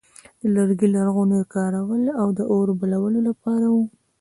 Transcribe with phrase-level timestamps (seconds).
[0.41, 2.03] د لرګي لرغونی کارول
[2.37, 3.75] د اور بلولو لپاره و.